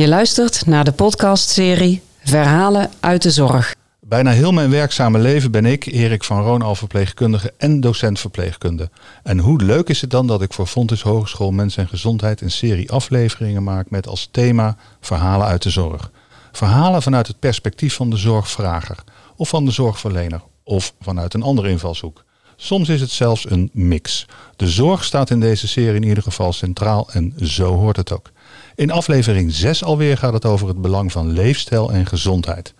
[0.00, 3.74] Je luistert naar de podcastserie Verhalen uit de Zorg.
[4.00, 8.90] Bijna heel mijn werkzame leven ben ik, Erik van Roon, al verpleegkundige en docent verpleegkunde.
[9.22, 12.50] En hoe leuk is het dan dat ik voor Fontes Hogeschool Mens en Gezondheid een
[12.50, 16.10] serie afleveringen maak met als thema Verhalen uit de Zorg.
[16.52, 18.96] Verhalen vanuit het perspectief van de zorgvrager,
[19.36, 22.24] of van de zorgverlener, of vanuit een andere invalshoek.
[22.56, 24.26] Soms is het zelfs een mix.
[24.56, 28.30] De zorg staat in deze serie in ieder geval centraal en zo hoort het ook.
[28.80, 32.74] In aflevering 6 alweer gaat het over het belang van leefstijl en gezondheid.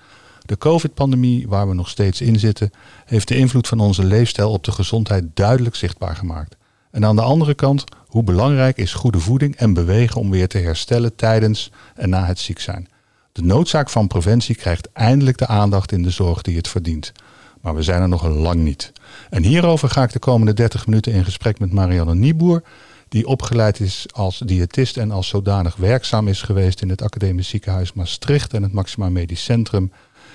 [0.45, 2.71] De COVID-pandemie, waar we nog steeds in zitten,
[3.05, 6.57] heeft de invloed van onze leefstijl op de gezondheid duidelijk zichtbaar gemaakt.
[6.91, 10.59] En aan de andere kant, hoe belangrijk is goede voeding en bewegen om weer te
[10.59, 12.89] herstellen tijdens en na het ziek zijn.
[13.33, 17.13] De noodzaak van preventie krijgt eindelijk de aandacht in de zorg die het verdient.
[17.61, 18.93] Maar we zijn er nog lang niet.
[19.31, 22.63] En hierover ga ik de komende 30 minuten in gesprek met Marianne Nieboer,
[23.11, 27.93] die opgeleid is als diëtist en als zodanig werkzaam is geweest in het Academisch Ziekenhuis
[27.93, 29.93] Maastricht en het Maxima Medisch Centrum.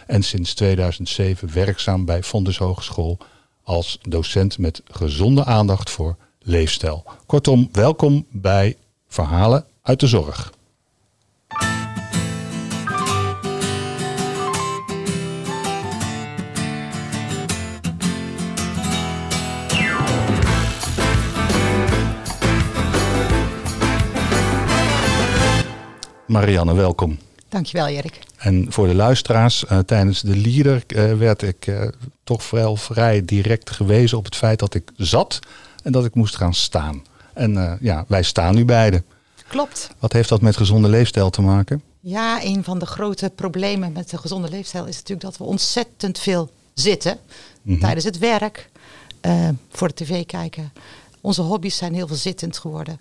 [0.07, 3.17] En sinds 2007 werkzaam bij Fontes Hogeschool
[3.63, 7.03] als docent met gezonde aandacht voor leefstijl.
[7.25, 10.54] Kortom, welkom bij Verhalen uit de Zorg.
[26.35, 27.17] Marianne, welkom.
[27.49, 28.19] Dankjewel, Erik.
[28.37, 31.87] En voor de luisteraars, uh, tijdens de leader uh, werd ik uh,
[32.23, 35.39] toch wel vrij direct gewezen op het feit dat ik zat
[35.83, 37.03] en dat ik moest gaan staan.
[37.33, 39.05] En ja, wij staan nu beiden.
[39.47, 39.89] Klopt.
[39.99, 41.81] Wat heeft dat met gezonde leefstijl te maken?
[41.99, 46.19] Ja, een van de grote problemen met de gezonde leefstijl is natuurlijk dat we ontzettend
[46.19, 47.17] veel zitten
[47.61, 47.81] mm -hmm.
[47.81, 48.69] tijdens het werk,
[49.71, 50.73] voor de tv kijken.
[51.21, 52.99] Onze hobby's zijn heel veel zittend geworden.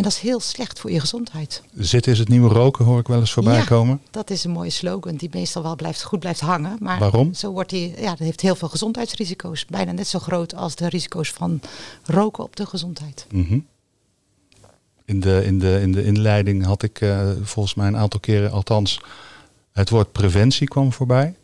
[0.00, 1.62] En dat is heel slecht voor je gezondheid.
[1.74, 4.00] Zitten is het nieuwe roken, hoor ik wel eens voorbij ja, komen.
[4.10, 6.76] Dat is een mooie slogan die meestal wel blijft, goed blijft hangen.
[6.80, 7.34] Maar Waarom?
[7.34, 9.66] Zo wordt die, ja, dat heeft heel veel gezondheidsrisico's.
[9.66, 11.60] Bijna net zo groot als de risico's van
[12.04, 13.26] roken op de gezondheid.
[13.30, 13.66] Mm -hmm.
[15.04, 18.50] in, de, in, de, in de inleiding had ik uh, volgens mij een aantal keren,
[18.50, 19.00] althans,
[19.72, 21.34] het woord preventie kwam voorbij.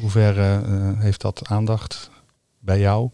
[0.00, 2.10] Hoe ver uh, heeft dat aandacht
[2.58, 3.10] bij jou?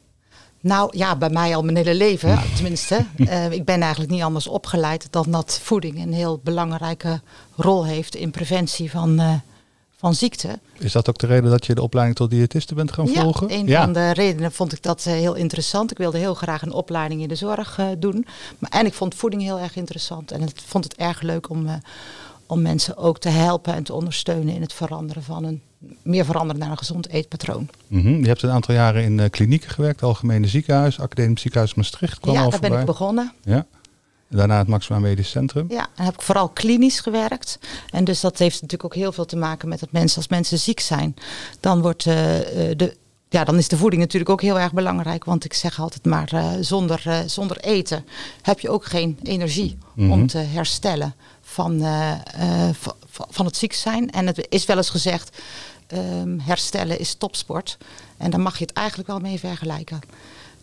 [0.66, 3.06] Nou ja, bij mij al mijn hele leven, tenminste.
[3.16, 7.21] Uh, ik ben eigenlijk niet anders opgeleid dan dat voeding een heel belangrijke
[7.56, 9.32] rol heeft in preventie van, uh,
[9.97, 10.59] van ziekte.
[10.78, 13.53] Is dat ook de reden dat je de opleiding tot diëtiste bent gaan ja, volgen?
[13.53, 15.91] Een ja, van de redenen vond ik dat uh, heel interessant.
[15.91, 18.26] Ik wilde heel graag een opleiding in de zorg doen.
[18.59, 20.32] Maar, en ik vond voeding heel erg interessant.
[20.32, 21.81] En ik vond het erg leuk om,
[22.47, 25.62] om mensen ook te helpen en te ondersteunen in het veranderen van een
[26.02, 27.69] meer veranderen naar een gezond eetpatroon.
[27.88, 28.20] Mm -hmm.
[28.20, 32.34] Je hebt een aantal jaren in uh, klinieken gewerkt, Algemene Ziekenhuis, Academisch Ziekenhuis Maastricht kwam
[32.34, 32.70] Ja, daar voorbij.
[32.70, 33.32] ben ik begonnen.
[33.42, 33.66] Ja.
[34.28, 35.66] Daarna het Maxima Medisch Centrum.
[35.69, 37.58] Ja, en heb ik vooral klinisch gewerkt.
[37.91, 40.58] En dus dat heeft natuurlijk ook heel veel te maken met dat mensen, als mensen
[40.58, 41.14] ziek zijn,
[41.60, 42.96] dan wordt uh, de
[43.28, 45.25] ja, dan is de voeding natuurlijk ook heel erg belangrijk.
[45.25, 48.04] Want ik zeg altijd maar, uh, zonder, uh, zonder eten
[48.42, 50.12] heb je ook geen energie mm -hmm.
[50.12, 52.12] om te herstellen van, uh,
[53.10, 54.10] van het ziek zijn.
[54.10, 55.38] En het is wel eens gezegd,
[55.92, 57.78] um, herstellen is topsport.
[58.16, 60.00] En daar mag je het eigenlijk wel mee vergelijken.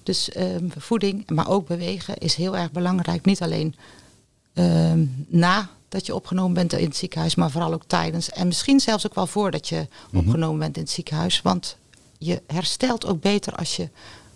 [0.03, 3.25] Dus um, voeding, maar ook bewegen is heel erg belangrijk.
[3.25, 3.75] Niet alleen
[4.53, 8.29] um, na dat je opgenomen bent in het ziekenhuis, maar vooral ook tijdens.
[8.29, 10.19] En misschien zelfs ook wel voordat je mm -hmm.
[10.19, 11.41] opgenomen bent in het ziekenhuis.
[11.41, 11.77] Want
[12.17, 13.89] je herstelt ook beter als je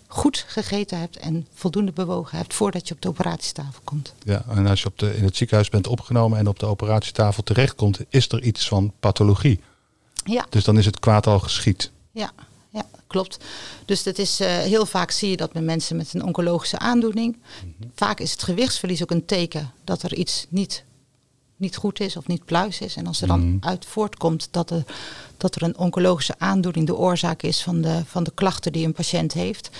[0.06, 4.14] goed gegeten hebt en voldoende bewogen hebt voordat je op de operatietafel komt.
[4.24, 7.42] Ja, en als je op de, in het ziekenhuis bent opgenomen en op de operatietafel
[7.42, 9.60] terechtkomt, is er iets van pathologie.
[10.24, 10.46] Ja.
[10.50, 11.90] Dus dan is het kwaad al geschied.
[12.12, 12.30] Ja,
[12.70, 13.38] ja klopt.
[13.84, 17.36] Dus dat is, uh, heel vaak zie je dat met mensen met een oncologische aandoening.
[17.36, 17.90] Mm -hmm.
[17.94, 20.84] Vaak is het gewichtsverlies ook een teken dat er iets niet,
[21.56, 22.96] niet goed is of niet pluis is.
[22.96, 23.68] En als er dan mm -hmm.
[23.68, 24.84] uit voortkomt dat er,
[25.36, 28.92] dat er een oncologische aandoening de oorzaak is van de, van de klachten die een
[28.92, 29.70] patiënt heeft,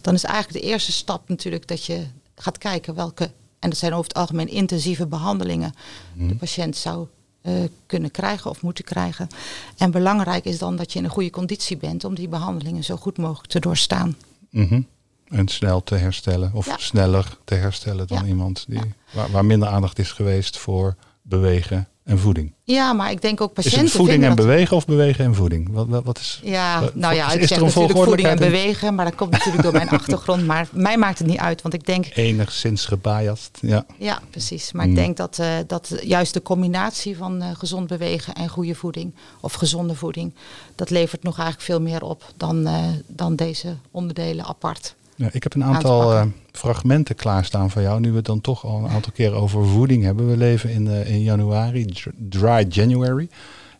[0.00, 3.92] dan is eigenlijk de eerste stap natuurlijk dat je gaat kijken welke, en dat zijn
[3.92, 5.74] over het algemeen intensieve behandelingen,
[6.16, 6.28] -hmm.
[6.28, 7.06] de patiënt zou
[7.42, 9.28] uh, kunnen krijgen of moeten krijgen.
[9.76, 12.96] En belangrijk is dan dat je in een goede conditie bent om die behandelingen zo
[12.96, 14.16] goed mogelijk te doorstaan.
[14.50, 14.86] Mm -hmm.
[15.28, 16.76] En snel te herstellen, of ja.
[16.78, 18.24] sneller te herstellen dan ja.
[18.24, 18.84] iemand die, ja.
[19.12, 22.52] waar, waar minder aandacht is geweest voor bewegen en voeding.
[22.64, 23.82] Ja, maar ik denk ook patiënten.
[23.84, 25.68] Is het voeding en bewegen of bewegen en voeding?
[25.72, 29.04] Wat, wat, wat is, ja, wat, nou ja, ik zeg natuurlijk voeding en bewegen, maar
[29.04, 30.46] dat komt natuurlijk door mijn achtergrond.
[30.46, 32.06] Maar mij maakt het niet uit, want ik denk.
[32.14, 33.86] Enigszins gebiased, ja.
[33.98, 34.72] Ja, precies.
[34.72, 34.90] Maar mm.
[34.90, 39.14] ik denk dat, uh, dat juist de combinatie van uh, gezond bewegen en goede voeding,
[39.40, 40.34] of gezonde voeding,
[40.74, 44.94] dat levert nog eigenlijk veel meer op dan, uh, dan deze onderdelen apart.
[45.18, 48.00] Ja, ik heb een aantal uh, fragmenten klaarstaan van jou.
[48.00, 50.28] Nu we het dan toch al een aantal keer over voeding hebben.
[50.28, 51.86] We leven in, uh, in januari,
[52.16, 53.28] dry January.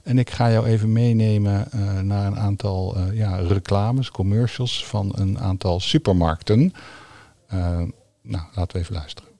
[0.03, 5.39] En ik ga jou even meenemen uh, naar een aantal ja, reclames, commercials van een
[5.39, 6.73] aantal supermarkten.
[8.23, 9.31] nou, laten we even luisteren.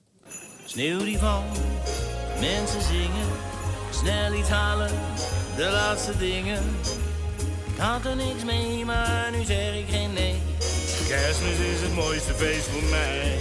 [0.65, 1.59] Sneeuw die valt,
[2.39, 3.27] mensen zingen,
[3.91, 4.89] snel iets halen,
[5.55, 6.63] de laatste dingen.
[7.73, 10.48] Ik had er niks mee, maar nu zeg ik geen nee.
[11.09, 13.37] Kerstmis is het mooiste feest voor mij.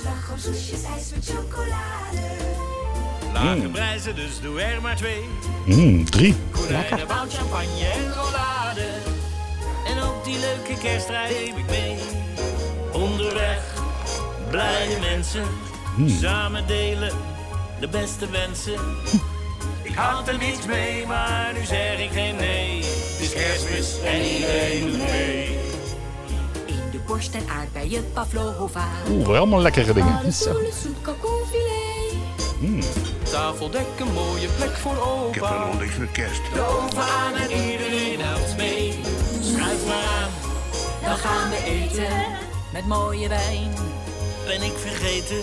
[0.00, 2.26] Slagroom, soesjes, ijs met chocolade.
[3.32, 3.72] Lage mm.
[3.72, 5.24] prijzen, dus doe er maar twee.
[5.66, 6.34] Mm, drie.
[6.50, 8.86] Konijnen, bout, champagne en rollade.
[9.86, 11.96] En op die leuke kersttrui neem ik mee.
[12.92, 13.62] Onderweg,
[14.50, 15.44] blije mensen.
[15.96, 16.08] Mm.
[16.08, 17.12] Samen delen,
[17.80, 18.80] de beste wensen.
[19.82, 22.76] Ik had er niets mee, maar nu zeg ik geen nee.
[22.76, 25.63] Het is kerstmis en iedereen doet mee
[27.06, 28.88] worst en aardbeien, pavlova.
[29.10, 30.32] Oeh, allemaal lekkere dingen.
[30.32, 30.56] Zo.
[32.60, 32.80] Mm.
[33.22, 35.28] Tafeldekken, mooie plek voor opa.
[35.28, 36.40] Ik heb wel niks voor kerst.
[36.54, 39.00] Lopen aan en iedereen helpt mee.
[39.40, 40.30] Schuif maar aan,
[41.02, 42.26] dan gaan we eten.
[42.72, 43.72] Met mooie wijn.
[44.46, 45.38] Ben ik vergeten?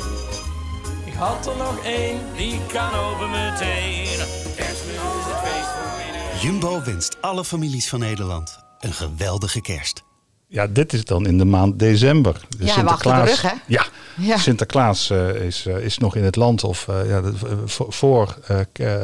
[1.06, 4.18] Ik had er nog één, die kan open meteen.
[4.56, 6.40] Kerstmis is het feest voor iedereen.
[6.42, 10.04] Jumbo wenst alle families van Nederland een geweldige kerst.
[10.52, 12.46] Ja, dit is dan in de maand december.
[12.58, 13.58] De ja, Sinterklaas, de rug, hè?
[13.68, 13.86] Ja,
[14.18, 14.38] ja.
[14.38, 16.64] Sinterklaas uh, is, uh, is nog in het land.
[16.64, 17.22] Of uh, ja,
[17.66, 18.38] voor, voor,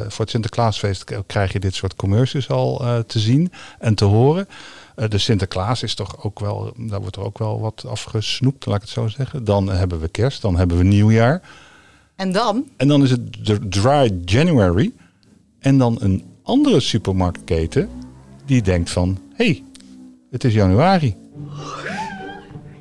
[0.07, 4.47] voor het Sinterklaasfeest krijg je dit soort commercials al te zien en te horen.
[4.95, 8.81] de Sinterklaas is toch ook wel, daar wordt er ook wel wat afgesnoept, laat ik
[8.81, 9.43] het zo zeggen.
[9.43, 11.41] Dan hebben we kerst, dan hebben we nieuwjaar.
[12.15, 12.69] En dan?
[12.77, 14.93] En dan is het de Dry January.
[15.59, 17.89] En dan een andere supermarktketen
[18.45, 19.63] die denkt van, hé, hey,
[20.31, 21.15] het is januari.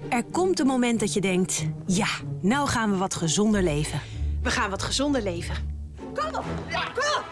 [0.08, 2.06] Er komt een moment dat je denkt: ja,
[2.40, 4.00] nou gaan we wat gezonder leven.
[4.42, 5.54] We gaan wat gezonder leven.
[5.98, 6.44] Kom op!
[6.70, 7.24] Ja, kom op!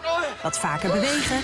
[0.43, 1.37] Wat vaker bewegen.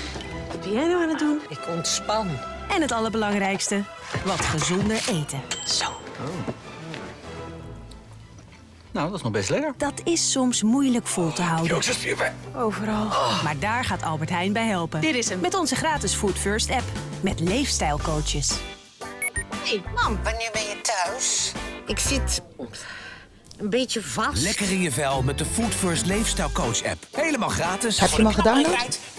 [0.48, 1.40] Wat ben jij nou aan het doen?
[1.50, 2.28] Ik ontspan.
[2.70, 3.84] En het allerbelangrijkste:
[4.26, 5.42] wat gezonder eten.
[5.66, 5.86] Zo.
[8.92, 9.74] Nou, dat is nog best lekker.
[9.78, 11.78] Dat is soms moeilijk vol te houden.
[12.56, 13.06] Overal.
[13.44, 15.02] Maar daar gaat Albert Heijn bij helpen.
[15.02, 15.40] Dit is hem.
[15.40, 16.84] Met onze gratis Food First app.
[17.22, 18.60] Met leefstijlcoaches
[19.56, 21.52] hey, mam, wanneer ben je thuis?
[21.86, 22.42] Ik zit
[23.58, 24.42] een beetje vast.
[24.42, 27.08] Lekker in je vel met de Food First Leefstijlcoach app.
[27.12, 28.00] Helemaal gratis.
[28.00, 28.66] Heb je hem al gedaan?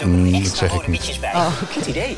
[0.05, 1.19] Mm, dat zeg ik niet.
[1.23, 2.15] Oh, goed idee.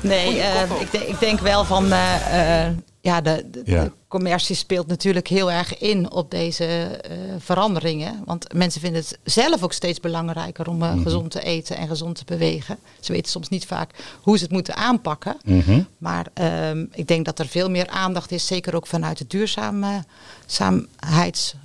[0.00, 1.92] Nee, uh, ik, de, ik, denk wel van...
[1.92, 2.66] Uh, uh,
[3.06, 3.84] ja, de, de, ja.
[3.84, 8.22] de, commercie speelt natuurlijk heel erg in op deze uh, veranderingen.
[8.24, 11.02] Want mensen vinden het zelf ook steeds belangrijker om uh, mm -hmm.
[11.02, 12.78] gezond te eten en gezond te bewegen.
[13.00, 13.90] Ze weten soms niet vaak
[14.22, 15.36] hoe ze het moeten aanpakken.
[15.44, 15.86] -hmm.
[15.98, 16.26] Maar
[16.70, 21.60] um, ik denk dat er veel meer aandacht is, zeker ook vanuit het duurzaamheids uh,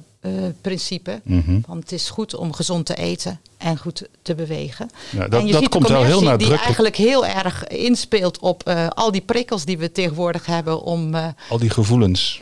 [0.61, 1.21] principe.
[1.23, 1.63] Mm -hmm.
[1.67, 4.89] Want het is goed om gezond te eten en goed te bewegen.
[5.11, 6.57] Ja, dat, en je dat ziet komt de wel heel nadrukkelijk.
[6.57, 11.15] Die eigenlijk heel erg inspeelt op uh, al die prikkels die we tegenwoordig hebben om.
[11.15, 12.41] Uh, al die gevoelens.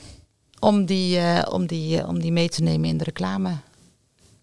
[0.59, 1.19] Om die,
[1.51, 3.51] om, die, om die mee te nemen in de reclame.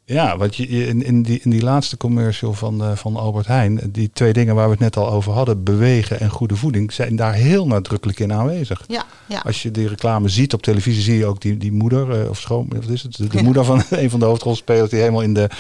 [0.09, 3.81] Ja, want je, in, in, die, in die laatste commercial van, uh, van Albert Heijn,
[3.89, 7.17] die twee dingen waar we het net al over hadden, bewegen en goede voeding, zijn
[7.17, 8.85] daar heel nadrukkelijk in aanwezig.
[8.89, 9.41] Ja, ja.
[9.45, 12.41] Als je die reclame ziet op televisie, zie je ook die, die moeder, uh, of
[12.41, 13.17] schoon, wat is het?
[13.17, 13.43] De, de ja.
[13.43, 15.51] moeder van een van de hoofdrolspelers die helemaal in de,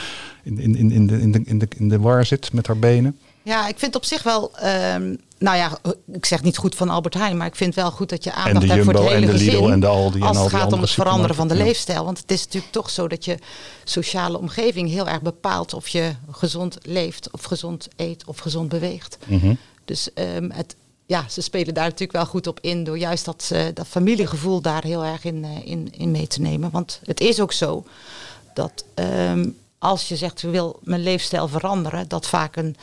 [0.42, 3.18] in, in, in, in, de, in, de, in, de, war zit met haar benen.
[3.42, 4.50] Ja, ik vind op zich wel,
[4.94, 5.78] um, nou ja,
[6.12, 8.68] ik zeg niet goed van Albert Heijn, maar ik vind wel goed dat je aandacht
[8.68, 9.52] hebt voor het hele en de gezin.
[9.52, 11.64] Lidl en de Aldi als en het gaat om het veranderen van de ja.
[11.64, 12.04] leefstijl.
[12.04, 13.38] Want het is natuurlijk toch zo dat je
[13.84, 19.18] sociale omgeving heel erg bepaalt of je gezond leeft, of gezond eet, of gezond beweegt.
[19.26, 19.58] Mm -hmm.
[19.84, 20.76] Dus um, het,
[21.06, 24.60] ja, ze spelen daar natuurlijk wel goed op in door juist dat, uh, dat familiegevoel
[24.60, 26.70] daar heel erg in, uh, in, in mee te nemen.
[26.70, 27.84] Want het is ook zo
[28.54, 32.76] dat um, als je zegt, ik wil mijn leefstijl veranderen, dat vaak een,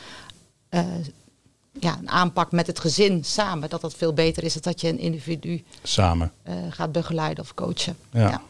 [0.70, 0.80] uh,
[1.80, 4.88] ja, een aanpak met het gezin samen, dat dat veel beter is dan dat je
[4.88, 7.96] een individu samen uh, gaat begeleiden of coachen.
[8.10, 8.28] Ja.
[8.28, 8.42] ja.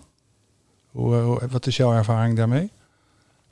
[0.90, 2.70] Hoe, hoe, wat is jouw ervaring daarmee?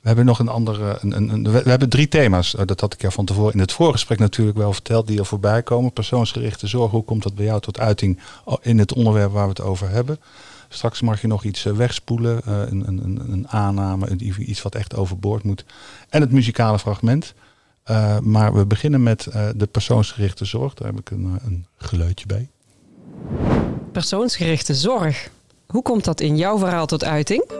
[0.03, 0.97] We hebben nog een andere.
[1.01, 2.55] Een, een, een, we hebben drie thema's.
[2.65, 5.63] Dat had ik jou van tevoren in het voorgesprek natuurlijk wel verteld, die er voorbij
[5.63, 5.91] komen.
[5.91, 6.91] Persoonsgerichte zorg.
[6.91, 8.19] Hoe komt dat bij jou tot uiting
[8.61, 10.19] in het onderwerp waar we het over hebben?
[10.69, 15.65] Straks mag je nog iets wegspoelen, een, een, een, aanname, iets wat echt overboord moet.
[16.09, 17.33] En het muzikale fragment.
[17.91, 20.73] Uh, maar we beginnen met uh, de persoonsgerichte zorg.
[20.73, 22.49] Daar heb ik een, een geluidje bij.
[23.91, 25.29] Persoonsgerichte zorg.
[25.67, 27.51] Hoe komt dat in jouw verhaal tot uiting?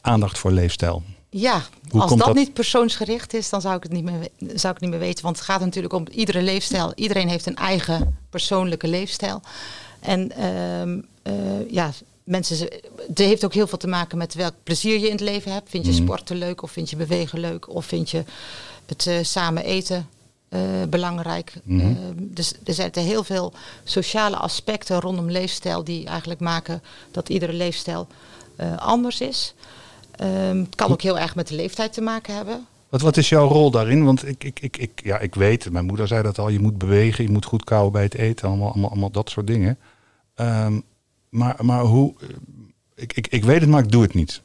[0.00, 1.02] Aandacht voor leefstijl.
[1.30, 2.34] Ja, Hoe als dat, dat?
[2.34, 5.24] niet persoonsgericht is, dan zou ik, het niet meer, zou ik het niet meer weten.
[5.24, 6.92] Want het gaat natuurlijk om iedere leefstijl.
[6.94, 9.40] Iedereen heeft een eigen persoonlijke leefstijl.
[10.00, 11.90] En ehm, eh, ja,
[12.24, 12.68] mensen,
[13.08, 15.70] het heeft ook heel veel te maken met welk plezier je in het leven hebt.
[15.70, 16.02] Vind je Mhm.
[16.02, 18.24] sporten leuk of vind je bewegen leuk of vind je
[18.86, 20.08] het eh, samen eten
[20.48, 21.52] eh, belangrijk.
[21.64, 21.80] Mhm.
[21.80, 23.52] Eh, dus er zitten heel veel
[23.84, 28.06] sociale aspecten rondom leefstijl die eigenlijk maken dat iedere leefstijl
[28.78, 29.54] anders is.
[30.16, 32.66] Ehm, het kan ook heel erg met de leeftijd te maken hebben.
[32.88, 34.04] Wat, wat is jouw rol daarin?
[34.04, 36.78] Want ik, ik, ik, ik, ja, ik weet, mijn moeder zei dat al, je moet
[36.78, 39.78] bewegen, je moet goed kauwen bij het eten, allemaal, allemaal, allemaal dat soort dingen.
[40.34, 40.80] Ehm,
[41.32, 42.14] maar, maar hoe,
[42.94, 44.42] ik, ik, ik weet het, maar ik doe het niet.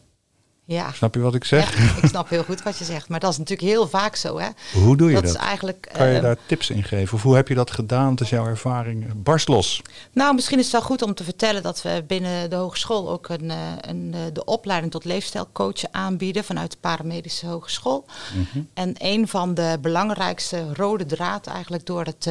[0.66, 0.92] Ja.
[0.92, 1.78] Snap je wat ik zeg?
[1.78, 4.40] Ja, ik snap heel goed wat je zegt, maar dat is natuurlijk heel vaak zo.
[4.40, 4.48] Hè?
[4.74, 5.24] Hoe doe je dat?
[5.24, 5.34] dat?
[5.36, 5.90] is eigenlijk.
[5.94, 7.14] Kan je eh, daar tips in geven?
[7.14, 8.10] Of hoe heb je dat gedaan?
[8.10, 9.24] Wat is jouw ervaring?
[9.24, 9.82] Barst los.
[10.14, 13.30] Nou, misschien is het wel goed om te vertellen dat we binnen de hogeschool ook
[13.30, 18.06] een, eh, een, eh, de opleiding tot leefstijlcoach aanbieden vanuit de paramedische hogeschool.
[18.36, 18.64] Mhm.
[18.74, 22.30] En een van de belangrijkste rode draad eigenlijk door, het,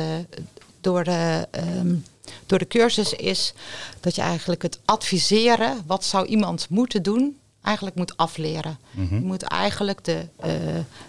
[0.81, 1.95] door, de, ehm,
[2.47, 3.55] door de cursus is
[4.01, 8.79] dat je eigenlijk het adviseren, wat zou iemand moeten doen, eigenlijk moet afleren.
[8.91, 9.15] Mhm.
[9.15, 10.51] Je moet eigenlijk de, eh,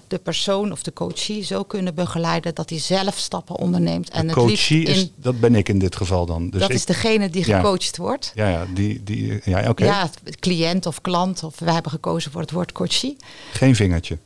[0.07, 4.09] de persoon of de coachie zo kunnen begeleiden dat hij zelf stappen onderneemt.
[4.09, 6.49] En De het coachie in, is, dat ben ik in dit geval dan.
[6.49, 7.57] Dus dat ik- is degene die Ja.
[7.57, 8.31] gecoacht wordt.
[8.35, 9.85] Ja, ja, die, die, ja oké.
[9.85, 10.09] Ja,
[10.39, 13.17] cliënt of klant, of we hebben gekozen voor het woord coachie.
[13.53, 14.17] Geen vingertje.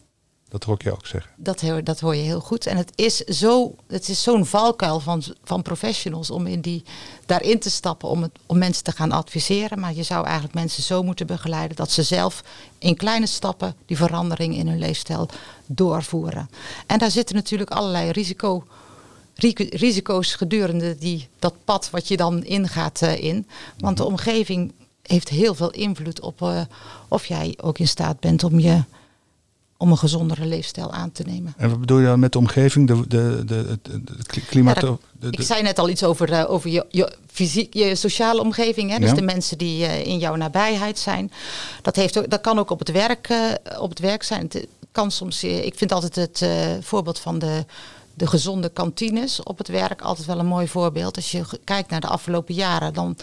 [0.51, 1.31] Dat hoor ik je ook zeggen.
[1.35, 2.65] Dat, heel- dat hoor je heel goed.
[2.65, 6.83] En het is zo, het is zo'n valkuil van, van professionals om in die,
[7.25, 9.79] daarin te stappen om, het, om mensen te gaan adviseren.
[9.79, 12.43] Maar je zou eigenlijk mensen zo moeten begeleiden dat ze zelf
[12.79, 15.29] in kleine stappen die verandering in hun leefstijl
[15.65, 16.49] doorvoeren.
[16.87, 18.63] En daar zitten natuurlijk allerlei risico,
[19.35, 23.47] ri- risico's gedurende die, dat pad wat je dan ingaat eh, in.
[23.77, 26.61] Want de omgeving heeft heel veel invloed op eh,
[27.07, 28.83] of jij ook in staat bent om je
[29.81, 31.53] om een gezondere leefstijl aan te nemen.
[31.57, 32.87] En wat bedoel je dan met de omgeving?
[32.87, 33.77] De, de, de,
[34.47, 34.81] klimaat?
[34.81, 38.41] Ja, dat- ik zei net al iets over, eh, over je, je, fysiek, je sociale
[38.41, 38.91] omgeving.
[38.91, 38.99] Hè?
[38.99, 39.15] Dus Ja.
[39.15, 41.31] de mensen die eh, in jouw nabijheid zijn.
[41.81, 44.41] Dat, heeft ook, dat kan ook op het werk, eh, op het werk zijn.
[44.41, 46.45] Het kan soms, ik vind altijd het
[46.85, 47.65] voorbeeld van de,
[48.13, 51.15] de gezonde kantines op het werk altijd wel een mooi voorbeeld.
[51.15, 53.17] Als je kijkt naar de afgelopen jaren, dan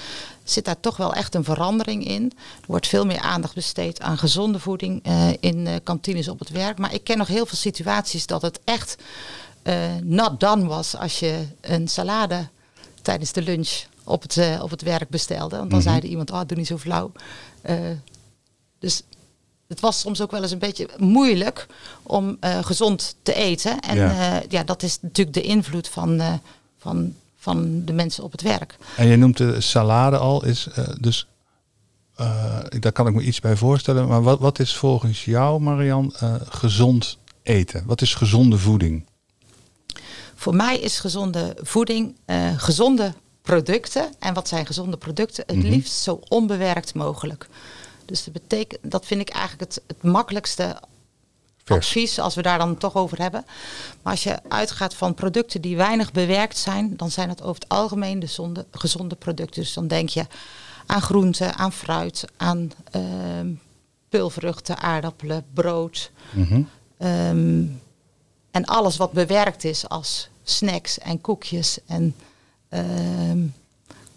[0.45, 2.33] zit daar toch wel echt een verandering in.
[2.61, 6.50] Er wordt veel meer aandacht besteed aan gezonde voeding eh, in eh, kantines op het
[6.50, 6.78] werk.
[6.78, 8.97] Maar ik ken nog heel veel situaties dat het echt
[9.62, 12.49] eh, not done was als je een salade
[13.02, 15.57] tijdens de lunch op het, op het werk bestelde.
[15.57, 15.88] Want dan Mhm.
[15.88, 17.12] zei er iemand, oh, doe niet zo flauw.
[18.78, 19.02] Dus
[19.68, 21.66] het was soms ook wel eens een beetje moeilijk
[22.02, 23.80] om eh, gezond te eten.
[23.80, 24.12] En Ja.
[24.12, 24.42] ja.
[24.48, 26.32] ja, dat is natuurlijk de invloed van, eh,
[26.78, 28.76] van, van de mensen op het werk.
[28.96, 31.26] En je noemt de salade al, is eh, dus
[32.16, 34.08] eh, daar kan ik me iets bij voorstellen.
[34.08, 37.82] Maar wat, wat is volgens jou, Marian, eh, gezond eten?
[37.87, 39.04] Wat is gezonde voeding?
[40.34, 44.10] Voor mij is gezonde voeding eh, gezonde producten.
[44.18, 45.44] En wat zijn gezonde producten?
[45.46, 45.66] Het Mhm.
[45.68, 47.48] liefst zo onbewerkt mogelijk.
[48.08, 50.76] Dus dat, betekent, dat vind ik eigenlijk het, het makkelijkste
[51.64, 51.86] Vers.
[51.86, 53.44] advies als we daar dan toch over hebben.
[54.02, 57.68] Maar als je uitgaat van producten die weinig bewerkt zijn, dan zijn het over het
[57.68, 59.62] algemeen de zonde, gezonde producten.
[59.62, 60.26] Dus dan denk je
[60.86, 63.52] aan groenten, aan fruit, aan ehm
[64.08, 66.10] pulvruchten, aardappelen, brood.
[66.30, 66.62] Mhm.
[66.98, 67.64] Ehm,
[68.50, 72.14] en alles wat bewerkt is als snacks en koekjes en
[72.68, 73.46] ehm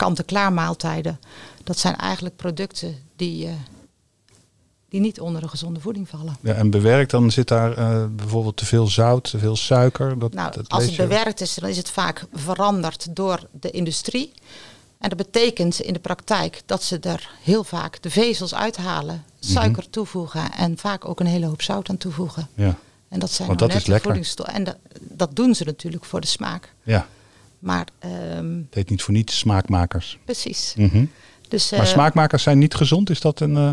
[0.01, 1.19] kant-en-klaar maaltijden.
[1.63, 3.53] Dat zijn eigenlijk producten die, eh,
[4.91, 6.38] die niet onder de gezonde voeding vallen.
[6.41, 10.19] Ja, en bewerkt, dan zit daar eh, bijvoorbeeld te veel zout, te veel suiker.
[10.19, 14.31] Dat, Nou, dat als het bewerkt is, dan is het vaak veranderd door de industrie.
[15.00, 19.51] En dat betekent in de praktijk dat ze er heel vaak de vezels uithalen, Mhm.
[19.51, 22.48] suiker toevoegen en vaak ook een hele hoop zout aan toevoegen.
[22.55, 22.75] Ja,
[23.10, 24.07] En dat zijn Want dat net is de lekker.
[24.10, 24.55] voedingsstoffen.
[24.55, 26.74] En dat, dat doen ze natuurlijk voor de smaak.
[26.83, 27.07] ja.
[27.60, 30.17] Maar ehm, Het heet niet voor niets smaakmakers.
[30.25, 30.74] precies.
[30.77, 31.05] Mhm.
[31.48, 33.10] Dus, maar eh, smaakmakers zijn niet gezond.
[33.10, 33.71] Is dat een, eh,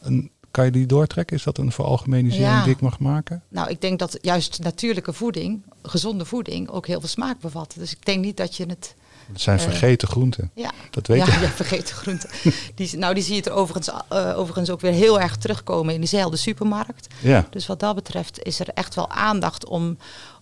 [0.00, 1.36] een kan je die doortrekken?
[1.36, 2.62] Is dat een veralgemenisering Ja.
[2.64, 3.42] die ik mag maken?
[3.48, 7.74] Nou, ik denk dat juist natuurlijke voeding, gezonde voeding, ook heel veel smaak bevat.
[7.78, 8.94] Dus ik denk niet dat je het.
[9.32, 10.50] Het zijn eh, vergeten groenten.
[10.54, 11.40] Ja, Dat weet ja, je.
[11.46, 12.30] ja, vergeten groenten.
[12.74, 16.00] Die, nou, die zie je er overigens, eh, overigens ook weer heel erg terugkomen in
[16.00, 17.14] diezelfde supermarkt.
[17.20, 17.46] Ja.
[17.50, 19.96] Dus wat dat betreft is er echt wel aandacht om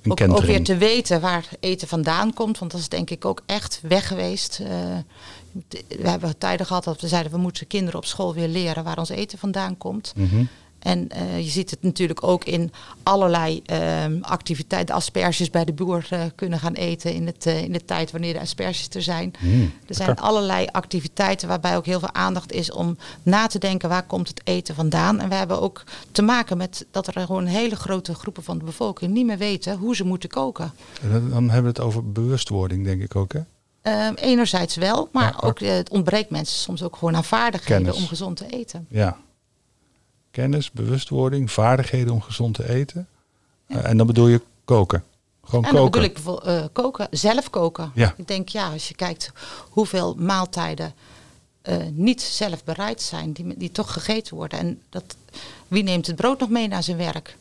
[0.09, 2.59] ook, weer te weten waar eten vandaan komt.
[2.59, 4.61] Want dat is denk ik ook echt weg geweest.
[4.61, 4.69] Eh,
[5.89, 8.99] we hebben tijden gehad dat we zeiden we moeten kinderen op school weer leren waar
[8.99, 10.13] ons eten vandaan komt.
[10.17, 10.45] Mhm.
[10.89, 14.87] En eh, je ziet het natuurlijk ook in allerlei ehm, activiteiten.
[14.95, 18.11] De asperges bij de boer eh, kunnen gaan eten in, het, eh, in de tijd
[18.11, 19.33] wanneer de asperges er zijn.
[19.39, 23.89] Mm, er zijn allerlei activiteiten waarbij ook heel veel aandacht is om na te denken
[23.89, 25.21] waar komt het eten vandaan.
[25.21, 28.65] En we hebben ook te maken met dat er gewoon hele grote groepen van de
[28.65, 30.73] bevolking niet meer weten hoe ze moeten koken.
[31.03, 33.33] En dan- hebben we het over bewustwording, denk ik ook.
[33.33, 33.41] Hè?
[33.83, 38.01] Ehm, enerzijds wel, maar ook het ontbreekt mensen soms ook gewoon aan vaardigheden Kennis.
[38.03, 38.87] om gezond te eten.
[38.91, 39.17] Ja.
[40.39, 43.09] Kennis, bewustwording, vaardigheden om gezond te eten.
[43.67, 45.05] Eh, en dan bedoel je koken.
[45.45, 45.91] Gewoon en dan koken.
[45.91, 47.91] bedoel ik bijvoorbeeld, eh, koken, zelf koken.
[47.95, 48.15] Ja.
[48.17, 49.33] Ik denk ja, als je kijkt
[49.71, 50.93] hoeveel maaltijden
[51.63, 54.59] eh, niet zelf bereid zijn, die, die toch gegeten worden.
[54.59, 55.17] En dat,
[55.69, 57.37] wie neemt het brood nog mee naar zijn werk?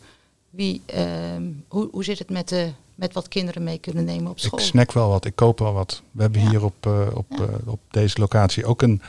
[0.50, 4.40] Wie, ehm, hoe, hoe zit het met, de, met wat kinderen mee kunnen nemen op
[4.40, 4.60] school?
[4.60, 6.02] Ik snack wel wat, ik koop wel wat.
[6.12, 9.02] We hebben hier op, op, op deze locatie ook een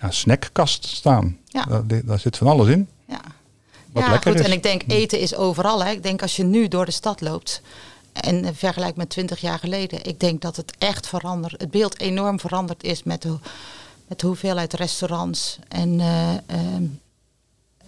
[0.00, 1.38] ja, snackkast staan.
[1.44, 1.64] Ja.
[1.64, 2.88] Daar, daar zit van alles in.
[3.10, 3.20] Ja.
[3.92, 4.34] Wat ja, goed.
[4.34, 4.40] is.
[4.40, 5.84] En ik denk eten is overal.
[5.84, 5.90] Hè.
[5.90, 7.62] Ik denk als je nu door de stad loopt
[8.12, 12.00] en eh, vergelijkt met 20 jaar geleden, ik denk dat het echt veranderd, het beeld
[12.00, 13.38] enorm veranderd is met de,
[14.06, 16.84] met de hoeveelheid restaurants en, eh, ehm,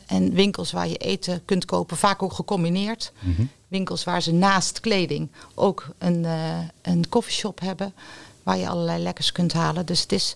[0.07, 3.13] en winkels waar je eten kunt kopen, vaak ook gecombineerd.
[3.19, 3.43] Mhm.
[3.69, 7.95] Winkels waar ze naast kleding ook een, eh een koffieshop hebben,
[8.43, 9.87] waar je allerlei lekkers kunt halen.
[9.87, 10.35] Dus het is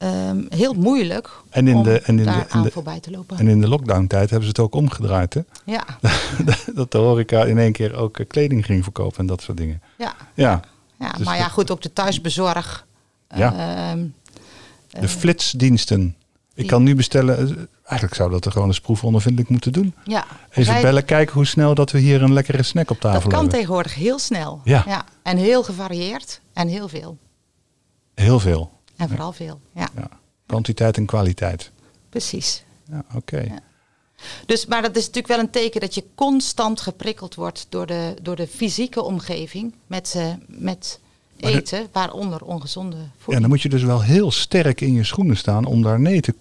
[0.00, 3.10] ehm, heel moeilijk En in om de, en in daar de, in de, voorbij te
[3.10, 3.38] lopen.
[3.38, 5.34] En in de lockdown-tijd hebben ze het ook omgedraaid.
[5.34, 5.40] Hè?
[5.64, 5.84] Ja.
[6.74, 9.82] dat de horeca in één keer ook eh, kleding ging verkopen en dat soort dingen.
[9.98, 10.14] Ja.
[10.34, 10.60] Ja,
[10.98, 12.86] Ja, Dus maar ja, dat- goed, ook de thuisbezorg.
[13.34, 13.54] Ja.
[13.90, 14.04] ehm,
[15.00, 16.16] de flitsdiensten.
[16.54, 17.38] Ik kan nu bestellen.
[17.38, 17.54] eh,
[17.84, 19.94] Eigenlijk zou dat er gewoon eens proefondervindelijk moeten doen.
[20.04, 23.12] ja, Even Wij- bellen, kijken hoe snel dat we hier een lekkere snack op Dat
[23.12, 23.58] tafel kan hebben.
[23.58, 24.60] tegenwoordig heel snel.
[24.64, 25.04] Ja.
[25.22, 27.18] En heel gevarieerd en heel veel.
[28.14, 28.70] Heel veel.
[29.00, 29.60] En vooral veel.
[29.74, 30.08] Ja, Ja.
[30.46, 31.70] Kwantiteit en kwaliteit.
[32.08, 32.64] precies.
[32.90, 33.60] Ja, oké.
[34.46, 38.14] Dus, maar dat is natuurlijk wel een teken dat je constant geprikkeld wordt door de,
[38.22, 41.00] door de fysieke omgeving met, eh, met
[41.36, 43.40] de- eten, waaronder ongezonde Ja, voeding.
[43.40, 46.34] dan moet je dus wel heel sterk in je schoenen staan om daar nee te,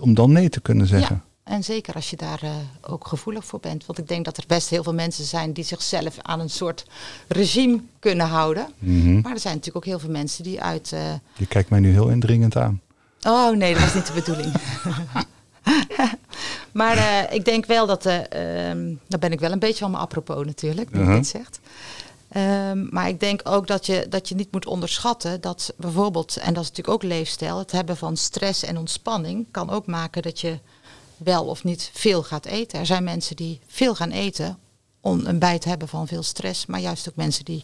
[0.00, 1.22] om dan nee te kunnen zeggen.
[1.44, 3.86] En zeker als je daar eh, ook gevoelig voor bent.
[3.86, 6.84] Want ik denk dat er best heel veel mensen zijn die zichzelf aan een soort
[7.28, 8.66] regime kunnen houden.
[8.78, 9.20] Mhm.
[9.20, 10.92] Maar er zijn natuurlijk ook heel veel mensen die uit.
[10.92, 12.80] eh, Je kijkt mij nu heel indringend aan.
[13.26, 14.52] Oh nee, dat was niet de bedoeling.
[16.72, 18.06] maar eh, ik denk wel dat.
[18.06, 21.60] eh ehm daar ben ik wel een beetje van mijn apropos natuurlijk, nu dit zegt.
[22.28, 26.54] Ehm, maar ik denk ook dat je, dat je niet moet onderschatten dat bijvoorbeeld, en
[26.54, 30.40] dat is natuurlijk ook leefstijl, het hebben van stress en ontspanning kan ook maken dat
[30.40, 30.58] je
[31.24, 32.78] wel of niet veel gaat eten.
[32.78, 34.58] Er zijn mensen die veel gaan eten
[35.00, 37.62] om een bij te hebben van veel stress, maar juist ook mensen die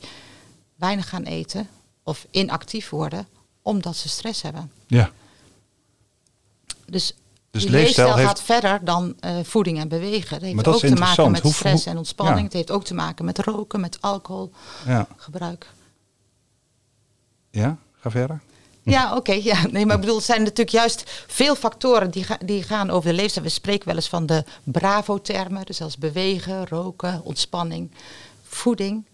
[0.77, 1.69] weinig gaan eten
[2.03, 3.27] of inactief worden
[3.63, 4.73] omdat ze stress hebben.
[4.87, 5.11] Ja.
[6.87, 7.15] Dus,
[7.51, 10.35] Dus die leefstijl heeft- gaat verder dan eh, voeding en bewegen.
[10.35, 12.39] Het heeft Maar dat ook is te maken met Hoe- stress en ontspanning.
[12.39, 12.45] ja.
[12.45, 15.67] Het heeft ook te maken met roken, met alcoholgebruik.
[17.51, 17.61] Ja.
[17.63, 18.41] Ja, ga verder.
[18.91, 19.33] Ja, oké.
[19.33, 19.67] ja.
[19.71, 23.11] Nee, maar ik bedoel, het zijn natuurlijk juist veel factoren die, ga- die gaan over
[23.11, 23.45] de leefstijl.
[23.47, 25.67] We spreken wel eens van de bravo-termen.
[25.67, 27.91] Dus als bewegen, roken, ontspanning,
[28.43, 29.05] voeding.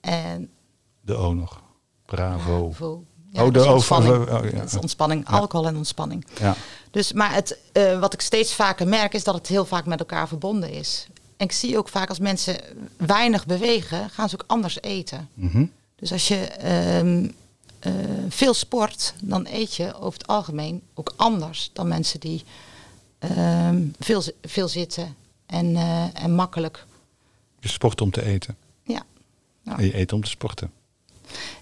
[0.00, 0.50] En
[1.00, 1.60] De O nog.
[2.06, 2.66] Bravo.
[2.68, 3.04] Bravo.
[3.30, 4.30] Ja, oh, dus de O ontspanning.
[4.30, 4.78] oh, ja.
[4.80, 5.36] Ontspanning, Ja.
[5.36, 6.26] alcohol en ontspanning.
[6.40, 6.54] Ja.
[6.90, 9.98] Dus, maar het, eh, wat ik steeds vaker merk is dat het heel vaak met
[9.98, 11.06] elkaar verbonden is.
[11.36, 12.56] En ik zie ook vaak als mensen
[12.96, 15.28] weinig bewegen, gaan ze ook anders eten.
[15.34, 15.64] Mhm.
[15.96, 17.28] Dus als je ehm,
[17.82, 17.92] eh,
[18.28, 22.42] veel sport, dan eet je over het algemeen ook anders dan mensen die
[23.18, 25.14] ehm, veel, veel zitten
[25.46, 26.84] en, eh, en makkelijk.
[27.60, 28.56] Je sport om te eten.
[28.84, 29.02] Ja.
[29.64, 29.78] Ja.
[29.78, 30.70] En je eet om te sporten.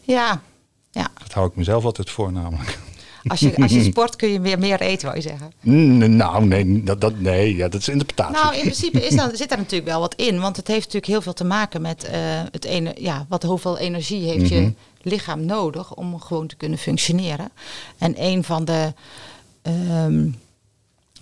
[0.03, 0.43] Ja,
[0.91, 1.09] ja.
[1.23, 2.79] Dat hou ik mezelf altijd voor namelijk.
[3.27, 5.53] Als, je, als je sport kun je weer meer eten, wou je zeggen.
[5.61, 8.35] Mm, Nou, nee, dat, dat, nee ja, dat is interpretatie.
[8.35, 10.41] Nou, in principe is dan, zit daar natuurlijk wel wat in.
[10.41, 13.79] Want het heeft natuurlijk heel veel te maken met eh, het ene, ja, wat, hoeveel
[13.79, 14.55] energie heeft Mhm.
[14.55, 17.51] je lichaam nodig om gewoon te kunnen functioneren.
[17.99, 18.95] En een van de,
[19.63, 20.29] ehm,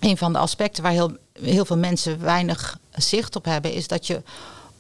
[0.01, 4.07] een van de aspecten waar heel, heel veel mensen weinig zicht op hebben, is dat
[4.07, 4.23] je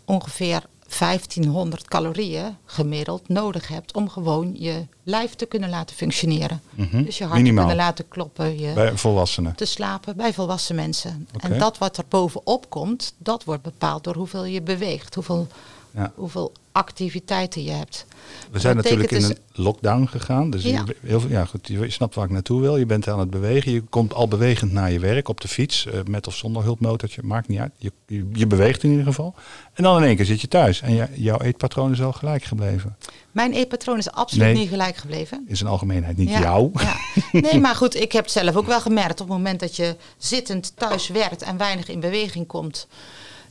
[0.05, 6.63] ongeveer 1500 calorieën gemiddeld nodig hebt om gewoon je lijf te kunnen laten functioneren.
[6.71, 7.03] Mhm.
[7.05, 7.63] Dus je hart Minimaal.
[7.65, 8.59] te kunnen laten kloppen.
[8.59, 9.55] Je, Bij volwassenen.
[9.55, 11.29] te slapen bij volwassen mensen.
[11.39, 15.47] En dat wat er bovenop komt, dat wordt bepaald door hoeveel je beweegt, hoeveel,
[15.95, 16.13] Ja.
[16.15, 18.07] hoeveel activiteiten je hebt.
[18.51, 20.51] We zijn natuurlijk in betekent een lockdown gegaan.
[20.51, 20.85] Dus Ja.
[20.87, 22.77] je, heel, veel- ja, goed, je snapt waar ik naartoe wil.
[22.77, 23.73] Je bent aan het bewegen.
[23.73, 25.87] Je komt al bewegend naar je werk op de fiets.
[25.87, 27.23] eh, met of zonder hulpmotortje.
[27.25, 27.73] Maakt niet uit.
[27.77, 29.35] Je, je, je beweegt in ieder geval.
[29.73, 30.81] En dan in één keer zit je thuis.
[30.81, 32.97] En je- jouw eetpatroon is al gelijk gebleven.
[33.33, 34.55] Mijn eetpatroon is absoluut Nee.
[34.57, 35.45] niet gelijk gebleven.
[35.47, 36.17] In zijn algemeenheid.
[36.17, 36.71] Niet Ja, jou.
[36.75, 36.97] ja.
[37.41, 39.21] Nee, maar goed, ik heb het zelf ook wel gemerkt.
[39.21, 42.87] Op het moment dat je zittend thuis werkt en weinig in beweging komt,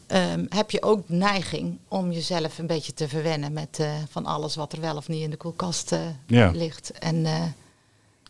[0.07, 4.25] ehm, heb je ook de neiging om jezelf een beetje te verwennen met eh, van
[4.25, 6.51] alles wat er wel of niet in de koelkast eh, Ja.
[6.51, 6.91] ligt.
[6.91, 7.41] En eh,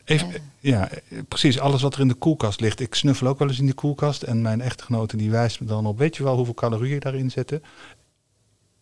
[0.05, 0.89] Even, ja,
[1.27, 1.59] precies.
[1.59, 2.79] Alles wat er in de koelkast ligt.
[2.79, 4.23] Ik snuffel ook wel eens in die koelkast.
[4.23, 5.97] En mijn echtgenote die wijst me dan op.
[5.97, 7.63] Weet je wel hoeveel calorieën daarin zitten?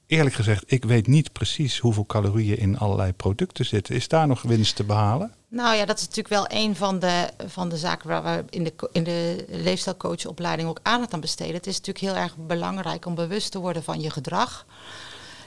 [0.08, 3.96] Eerlijk gezegd, ik weet niet precies hoeveel calorieën in allerlei producten zitten.
[3.96, 5.34] Is daar nog winst te behalen?
[5.48, 8.64] Nou ja, dat is natuurlijk wel een van de, van de zaken waar we in
[8.64, 11.54] de, in de leefstijlcoachopleiding ook aandacht aan besteden.
[11.56, 14.66] Het is natuurlijk heel erg belangrijk om bewust te worden van je gedrag.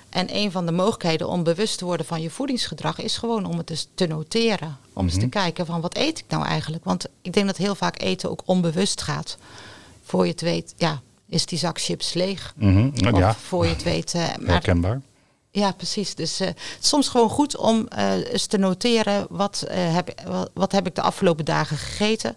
[0.09, 3.59] En een van de mogelijkheden om bewust te worden van je voedingsgedrag is gewoon om
[3.59, 4.77] het dus te noteren.
[4.92, 5.29] Om eens te Mhm.
[5.29, 6.85] kijken van wat eet ik nou eigenlijk?
[6.85, 9.38] Want ik denk dat heel vaak eten ook onbewust gaat.
[10.03, 12.52] Voor je het weet, ja, is die zak chips leeg?
[12.56, 13.34] Mhm, Of ja.
[13.34, 14.14] voor je het weet.
[14.14, 15.00] eh, Herkenbaar.
[15.50, 16.14] ja, precies.
[16.14, 20.22] Dus het is soms gewoon goed om eh, eens te noteren wat, heb,
[20.54, 22.36] wat, heb ik de afgelopen dagen gegeten.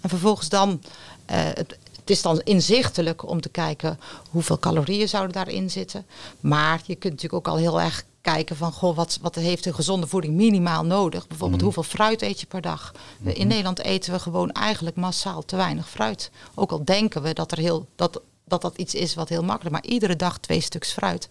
[0.00, 0.82] En vervolgens dan,
[1.26, 3.98] het, het is dan inzichtelijk om te kijken
[4.30, 6.06] hoeveel calorieën zouden daarin zitten.
[6.40, 9.74] Maar je kunt natuurlijk ook al heel erg kijken van, goh, wat, wat heeft een
[9.74, 11.26] gezonde voeding minimaal nodig?
[11.26, 11.72] Bijvoorbeeld Mhm.
[11.74, 12.92] hoeveel fruit eet je per dag?
[13.18, 16.30] We- In Nederland eten we gewoon eigenlijk massaal te weinig fruit.
[16.54, 18.20] Ook al denken we dat er heel, dat,
[18.52, 21.28] dat dat iets is wat heel makkelijk, maar iedere dag twee stuks fruit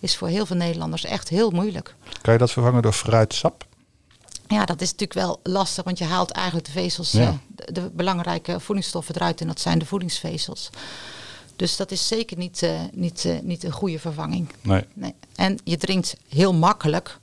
[0.00, 1.94] is voor heel veel Nederlanders echt heel moeilijk.
[2.22, 3.66] Kan je dat vervangen door fruitsap?
[4.48, 7.20] Ja, dat is natuurlijk wel lastig, want je haalt eigenlijk de vezels, Ja.
[7.20, 10.70] eh, de, de belangrijke voedingsstoffen eruit en dat zijn de voedingsvezels.
[11.56, 14.48] Dus dat is zeker niet, eh, niet, eh, niet een goede vervanging.
[14.60, 14.84] Nee.
[14.94, 15.14] Nee.
[15.34, 17.18] En je drinkt heel makkelijk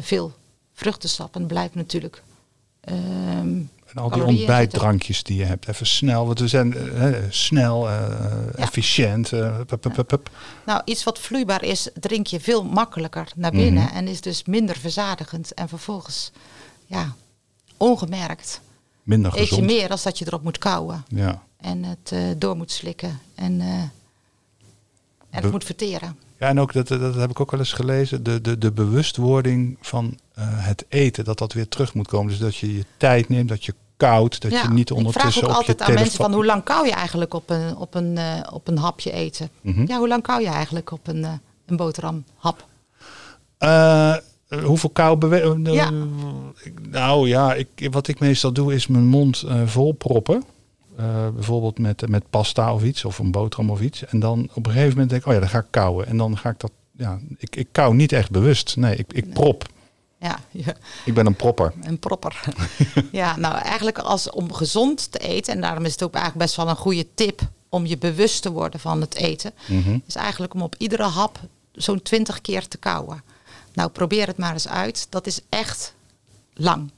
[0.00, 0.32] veel
[0.74, 2.22] vruchtensap en blijft natuurlijk.
[2.88, 3.60] Ehm,
[3.94, 6.26] En al die ontbijtdrankjes die je hebt, even snel.
[6.26, 8.02] Want we zijn eh, snel, eh,
[8.56, 9.32] efficiënt.
[9.32, 10.30] eh, pup, pup, pup, pup.
[10.66, 13.94] Nou, iets wat vloeibaar is, drink je veel makkelijker naar binnen Mhm.
[13.94, 15.54] en is dus minder verzadigend.
[15.54, 16.32] En vervolgens,
[16.86, 17.14] ja,
[17.76, 18.60] ongemerkt,
[19.02, 19.66] Minder eet je gezond.
[19.66, 21.04] meer als dat je erop moet kouwen.
[21.08, 21.42] Ja.
[21.60, 23.90] En het door moet slikken en, en
[25.30, 26.16] het Be- moet verteren.
[26.38, 28.22] Ja, en ook dat, dat heb ik ook wel eens gelezen.
[28.22, 32.28] De, de, de bewustwording van het eten, dat dat weer terug moet komen.
[32.28, 35.32] Dus dat je je tijd neemt, dat je koud, dat ja, je niet ik ondertussen
[35.32, 36.04] vraag ook op je altijd aan telefoon...
[36.04, 39.10] mensen van hoe lang kou je eigenlijk op een, op een, eh, op een hapje
[39.12, 39.50] eten?
[39.60, 39.84] Mhm.
[39.86, 41.32] Ja, hoe lang kou je eigenlijk op een, eh,
[41.66, 42.66] een boterhamhap?
[43.58, 44.14] Eh,
[44.64, 45.36] hoeveel kou?
[45.72, 45.90] Ja.
[46.90, 50.44] Nou ja, ik, wat ik meestal doe is mijn mond eh vol proppen.
[50.96, 54.04] Eh, bijvoorbeeld met, met pasta of iets, of een boterham of iets.
[54.04, 56.06] En dan op een gegeven moment denk ik, oh ja, dan ga ik kauwen.
[56.06, 58.76] En dan ga ik dat, ja, ik, ik kauw niet echt bewust.
[58.76, 59.66] Nee, ik, ik prop.
[60.20, 60.74] Ja, ja.
[61.04, 61.72] Ik ben een propper.
[61.82, 62.40] Een propper.
[63.12, 66.56] ja, nou eigenlijk als om gezond te eten, en daarom is het ook eigenlijk best
[66.56, 69.98] wel een goede tip om je bewust te worden van het eten, Mhm.
[70.06, 71.38] is eigenlijk om op iedere hap
[71.72, 73.22] zo'n 20 keer te kauwen.
[73.72, 75.06] Nou, probeer het maar eens uit.
[75.10, 75.94] Dat is echt
[76.54, 76.90] lang.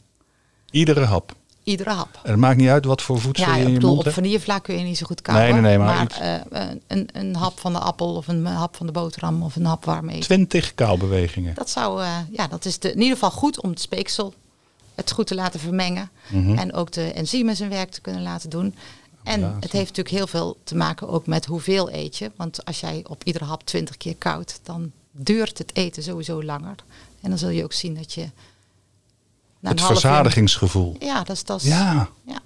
[0.70, 1.32] Iedere hap.
[1.64, 2.20] Iedere hap.
[2.22, 4.12] En het maakt niet uit wat voor voedsel Ja, je in je bedoel, mond op
[4.12, 5.52] vanillevla kun je niet zo goed kauwen.
[5.52, 6.18] Nee, nee, nee, maar iets.
[6.18, 9.56] eh, eh, een, een hap van de appel of een hap van de boterham of
[9.56, 10.20] een hap warm eten.
[10.20, 11.54] 20 kauwbewegingen.
[11.54, 14.34] Dat zou, eh, ja, dat is de, in ieder geval goed om het speeksel
[14.94, 16.10] het goed te laten vermengen.
[16.28, 16.58] Mhm.
[16.58, 18.74] En ook de enzymen zijn werk te kunnen laten doen.
[19.22, 22.30] En Ja, het heeft natuurlijk heel veel te maken ook met hoeveel eet je.
[22.36, 26.74] Want als jij op iedere hap 20 keer koudt, dan duurt het eten sowieso langer.
[27.20, 28.28] En dan zul je ook zien dat je.
[29.62, 30.96] Een Het uur- verzadigingsgevoel.
[30.98, 31.44] Ja, dat is.
[31.44, 32.08] Dat Ja.
[32.24, 32.38] ja.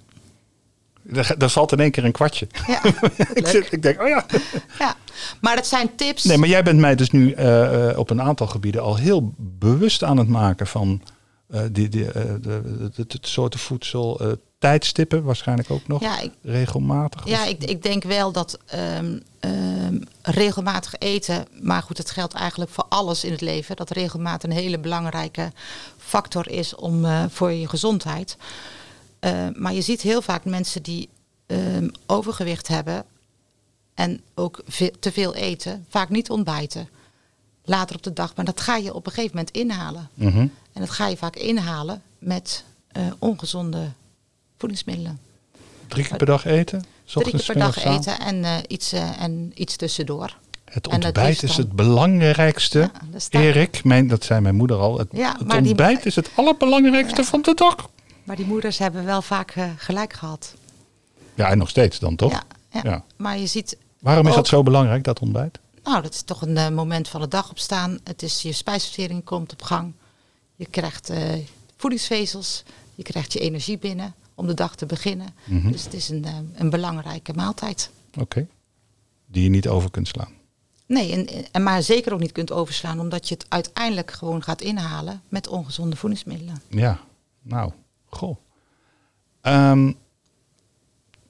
[1.07, 2.47] Daar, daar valt in één keer een kwartje.
[2.67, 2.83] Ja,
[3.33, 4.25] ik, zit, ik denk, oh ja.
[4.79, 4.95] ja.
[5.41, 6.23] Maar dat zijn tips.
[6.23, 9.33] Nee, maar jij bent mij dus nu eh, eh, op een aantal gebieden al heel
[9.37, 11.01] bewust aan het maken van
[11.49, 14.37] eh, die, die, de, de, de, de soorten voedsel.
[14.59, 17.27] tijdstippen waarschijnlijk ook nog Ja, ik- regelmatig.
[17.27, 19.19] Ja, ik, ik denk wel dat ehm,
[19.85, 20.01] ehm,
[20.35, 24.51] regelmatig eten, maar goed, het geldt eigenlijk voor alles in het leven, dat regelmaat een
[24.51, 25.51] hele belangrijke
[25.97, 28.37] factor is om, eh, voor je gezondheid.
[29.19, 31.09] Eh, maar je ziet heel vaak mensen die
[31.47, 33.05] ehm, overgewicht hebben
[33.93, 36.89] en ook ve- te veel eten, vaak niet ontbijten.
[37.63, 40.09] Later op de dag, maar dat ga je op een gegeven moment inhalen.
[40.13, 40.37] Mhm.
[40.73, 43.91] En dat ga je vaak inhalen met eh, ongezonde
[44.57, 45.19] voedingsmiddelen.
[45.87, 46.83] Drie keer per dag eten?
[47.05, 50.37] Drie keer per dag eten en, eh, iets, eh, en iets tussendoor.
[50.65, 52.79] Het ontbijt is het belangrijkste.
[52.79, 54.97] Ja, dat Erik, mijn, dat zei mijn moeder al.
[54.97, 57.89] Het, Ja, het maar die- ontbijt is het allerbelangrijkste van de dag.
[58.23, 60.53] Maar die moeders hebben wel vaak eh, gelijk gehad.
[61.33, 62.43] Ja, en nog steeds dan toch?
[62.83, 63.03] Ja.
[63.15, 63.77] Maar je ziet.
[63.99, 65.59] Waarom is dat zo belangrijk, dat ontbijt?
[65.83, 67.99] Nou, dat is toch een moment van de dag opstaan.
[68.03, 69.93] Het is je spijsvertering komt op gang.
[70.55, 71.11] Je krijgt
[71.77, 72.63] voedingsvezels.
[72.95, 75.27] Je krijgt je energie binnen om de dag te beginnen.
[75.45, 75.71] Mhm.
[75.71, 77.89] Dus het is een, eh, een belangrijke maaltijd.
[78.19, 78.47] Oké.
[79.25, 80.33] Die je niet over kunt slaan.
[80.87, 84.61] Nee, en, en maar zeker ook niet kunt overslaan, omdat je het uiteindelijk gewoon gaat
[84.61, 86.61] inhalen met ongezonde voedingsmiddelen.
[86.69, 86.99] Ja,
[87.41, 87.71] nou,
[88.05, 88.37] goh.
[89.41, 89.91] Ehm,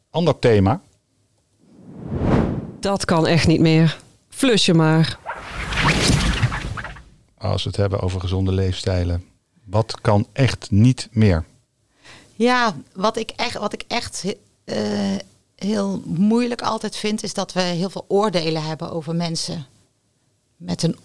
[0.10, 0.82] ander thema.
[2.80, 4.00] Dat kan echt niet meer.
[4.30, 5.20] Flus je maar.
[7.38, 9.24] Als we het hebben over gezonde leefstijlen.
[9.64, 11.46] Wat kan echt niet meer?
[12.38, 14.24] Ja, wat ik echt, wat ik echt
[14.64, 14.78] eh,
[15.56, 19.66] heel moeilijk altijd vind, is dat we heel veel oordelen hebben over mensen
[20.58, 20.98] met een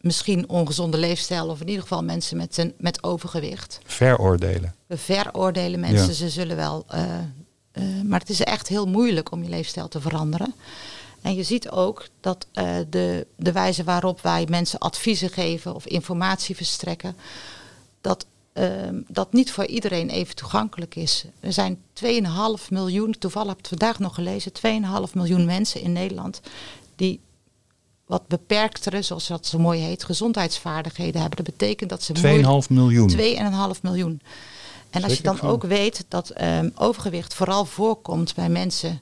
[0.00, 3.78] misschien ongezonde leefstijl, of in ieder geval mensen met, een, met overgewicht.
[3.84, 4.74] Veroordelen.
[4.86, 6.12] We veroordelen mensen, Ja.
[6.12, 6.84] ze zullen wel.
[6.88, 7.18] eh,
[7.72, 10.54] eh, maar het is echt heel moeilijk om je leefstijl te veranderen.
[11.22, 12.46] En je ziet ook dat
[12.88, 17.16] de, de wijze waarop wij mensen adviezen geven of informatie verstrekken,
[18.00, 21.24] dat ehm, dat niet voor iedereen even toegankelijk is.
[21.40, 25.92] Er zijn 2,5 miljoen, toevallig heb ik het vandaag nog gelezen, 2,5 miljoen mensen in
[25.92, 26.40] Nederland
[26.96, 27.20] die
[28.06, 31.44] wat beperktere, zoals dat zo mooi heet, gezondheidsvaardigheden hebben.
[31.44, 33.10] Dat betekent dat ze 2,5 miljoen.
[33.74, 34.20] 2,5 miljoen.
[34.90, 39.00] En als je dan ook weet dat ehm, overgewicht vooral voorkomt bij mensen,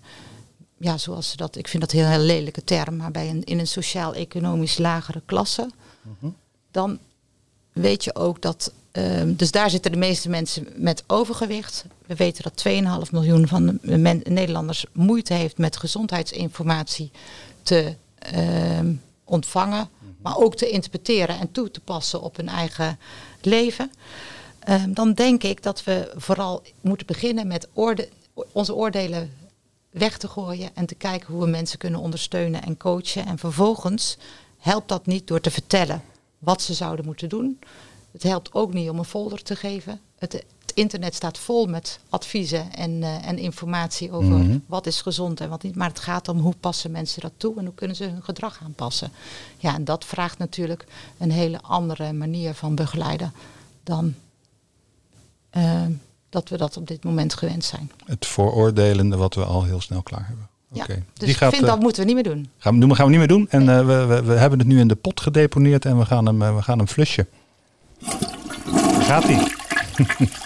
[0.79, 3.45] ja, zoals ze dat, ik vind dat een heel, heel lelijke term, maar bij een,
[3.45, 5.71] in een sociaal-economisch lagere klasse,
[6.71, 6.99] dan
[7.73, 11.85] weet je ook dat, ehm, dus daar zitten de meeste mensen met overgewicht.
[12.07, 17.11] We weten dat 2,5 miljoen van de men- Nederlanders moeite heeft met gezondheidsinformatie
[17.63, 19.89] te ehm, ontvangen,
[20.23, 22.99] maar ook te interpreteren en toe te passen op hun eigen
[23.41, 23.91] leven.
[24.59, 27.69] Ehm, dan denk ik dat we vooral moeten beginnen met
[28.53, 29.33] onze oordelen
[29.91, 33.27] weg te gooien en te kijken hoe we mensen kunnen ondersteunen en coachen.
[33.27, 34.17] En vervolgens
[34.59, 36.03] helpt dat niet door te vertellen
[36.39, 37.59] wat ze zouden moeten doen.
[38.15, 40.01] Het helpt ook niet om een folder te geven.
[40.19, 44.59] Het, het internet staat vol met adviezen en, eh, en informatie over Mhm.
[44.67, 45.75] wat is gezond en wat niet.
[45.77, 48.61] Maar het gaat om hoe passen mensen dat toe en hoe kunnen ze hun gedrag
[48.65, 49.11] aanpassen.
[49.59, 50.85] Ja, en dat vraagt natuurlijk
[51.19, 53.33] een hele andere manier van begeleiden
[53.83, 54.15] dan
[55.51, 55.83] eh,
[56.29, 57.91] dat we dat op dit moment gewend zijn.
[58.05, 60.49] Het vooroordelende wat we al heel snel klaar hebben.
[60.73, 61.03] Ja, Oké.
[61.13, 62.49] dus ik vind eh, dat moeten we niet meer doen.
[62.59, 63.49] Gaan we, doen, gaan we niet meer doen.
[63.51, 66.57] En we, we, we hebben het nu in de pot gedeponeerd en we gaan hem,
[66.57, 67.29] we gaan hem flushen.
[69.07, 69.53] Daar gaat hij.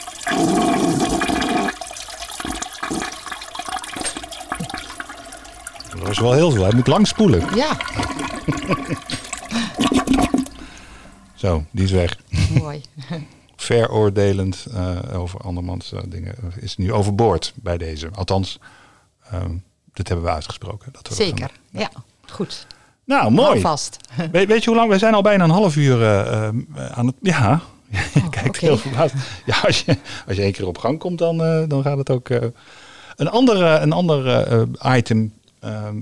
[5.99, 6.63] Dat is wel heel veel.
[6.63, 7.55] Hij moet lang spoelen.
[7.55, 7.77] Ja,
[11.35, 12.17] Zo, die is weg.
[12.51, 12.83] mooi.
[13.57, 18.09] Veroordelend eh, over andermans eh, dingen eh, is nu overboord bij deze.
[18.15, 18.59] Althans,
[19.31, 19.57] ehm
[19.93, 20.93] dit hebben we uitgesproken.
[20.93, 21.51] Dat we Zeker.
[21.71, 21.91] Ja,
[22.31, 22.67] goed.
[23.05, 23.61] Nou, mooi.
[23.61, 23.97] Vast.
[24.33, 24.91] Weet, weet je hoe lang?
[24.91, 26.07] We zijn al bijna een half uur
[26.95, 27.15] aan het.
[27.21, 27.63] Ja,
[28.15, 28.59] je kijkt oké.
[28.59, 29.15] heel verbaasd.
[29.47, 29.97] Ja, als je,
[30.27, 32.29] als je één keer op gang komt, dan, eh, dan gaat het ook.
[32.29, 32.43] eh.
[33.17, 35.33] Een ander, eh, een ander eh, item.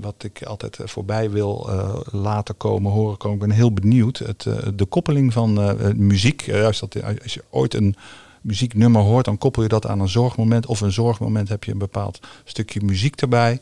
[0.01, 1.69] wat ik altijd voorbij wil
[2.11, 3.37] laten komen, horen komen.
[3.39, 4.17] Ik ben heel benieuwd.
[4.17, 6.49] Het, de koppeling van muziek.
[6.53, 7.95] als, dat, als je ooit een
[8.41, 10.65] muzieknummer hoort, dan koppel je dat aan een zorgmoment.
[10.65, 13.59] Of een zorgmoment heb je een bepaald stukje muziek erbij.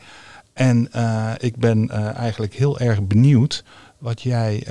[0.53, 0.89] En
[1.39, 3.63] ik ben eigenlijk heel erg benieuwd
[3.97, 4.67] wat jij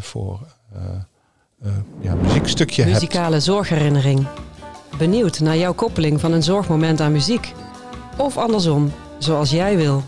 [0.00, 0.40] voor
[2.00, 2.94] ja, muziekstukje hebt.
[2.94, 4.26] Muzikale zorgherinnering.
[4.98, 7.52] Benieuwd naar jouw koppeling van een zorgmoment aan muziek.
[8.16, 10.02] Of andersom, zoals jij wil.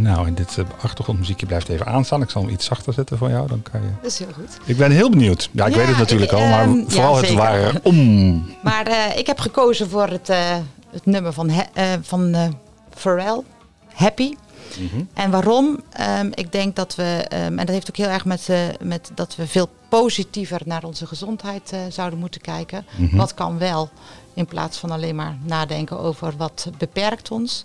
[0.00, 2.22] Nou, en dit eh, achtergrondmuziekje blijft even aanstaan.
[2.22, 3.46] Ik zal hem iets zachter zetten voor jou.
[3.48, 3.88] Dan kan je...
[4.02, 4.58] Dat is heel goed.
[4.64, 5.48] Ik ben heel benieuwd.
[5.52, 7.42] Ja, ik Ja, weet het natuurlijk ik, al, maar ehm, vooral ja, het zeker.
[7.42, 7.96] ware om.
[8.62, 10.56] Maar eh, ik heb gekozen voor het, eh,
[10.90, 12.48] het nummer van, eh, van eh,
[12.94, 13.40] Pharrell,
[13.94, 14.34] Happy.
[15.14, 15.80] En waarom?
[15.90, 19.10] Ehm, ik denk dat we, ehm, en dat heeft ook heel erg met, eh, met
[19.14, 22.86] dat we veel positiever naar onze gezondheid eh, zouden moeten kijken.
[22.96, 23.16] Mhm.
[23.16, 23.90] Wat kan wel,
[24.34, 27.64] in plaats van alleen maar nadenken over wat beperkt ons.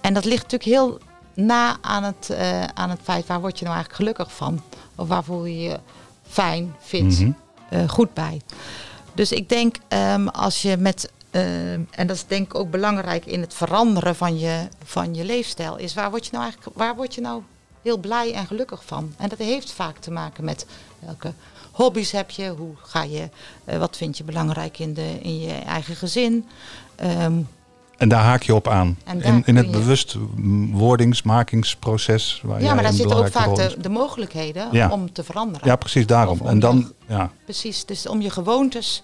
[0.00, 0.98] En dat ligt natuurlijk heel
[1.34, 4.62] na aan het, eh, aan het feit waar word je nou eigenlijk gelukkig van?
[4.94, 5.80] Of waar voel je je
[6.28, 7.30] fijn, fit, Mhm.
[7.88, 8.40] goed bij?
[9.14, 13.26] Dus ik denk ehm, als je met, ehm, en dat is denk ik ook belangrijk
[13.26, 16.96] in het veranderen van je, van je leefstijl, is waar word je nou eigenlijk, waar
[16.96, 17.42] word je nou
[17.82, 19.14] heel blij en gelukkig van?
[19.18, 20.66] En dat heeft vaak te maken met
[20.98, 21.32] welke
[21.72, 23.28] hobby's heb je, hoe ga je,
[23.64, 26.46] eh, wat vind je belangrijk in, de, in je eigen gezin.
[26.96, 27.38] Ehm,
[27.96, 28.98] En daar haak je op aan.
[29.22, 32.40] In, in het je- bewustwordingsmakingsproces.
[32.44, 34.88] Waar ja, maar daar zitten ook vaak de, de mogelijkheden Ja.
[34.90, 35.66] om te veranderen.
[35.68, 36.38] Ja, precies daarom.
[36.40, 39.02] Om En dan, je- ja, Precies, dus om je gewoontes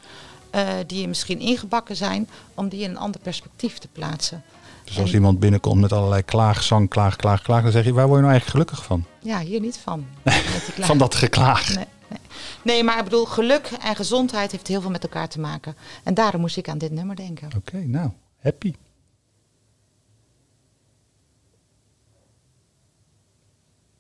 [0.87, 4.42] die je misschien ingebakken zijn, om die in een ander perspectief te plaatsen.
[4.85, 8.07] dus als En- iemand binnenkomt met allerlei klaagzang, klaag, klaag, klaag, dan zeg je, waar
[8.07, 9.05] word je nou eigenlijk gelukkig van?
[9.23, 10.07] Ja, hier niet van.
[10.81, 11.75] Van dat geklaag.
[11.75, 12.19] Nee, nee.
[12.64, 15.77] nee, maar ik bedoel, geluk en gezondheid heeft heel veel met elkaar te maken.
[16.05, 17.49] En daarom moest ik aan dit nummer denken.
[17.57, 18.73] Oké, nou, happy.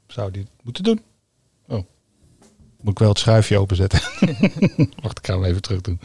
[0.06, 1.02] Zou die moeten doen?
[1.68, 1.82] Oh.
[2.80, 4.00] Moet ik wel het schuifje openzetten?
[5.02, 6.00] Wacht, ik ga hem even terug doen.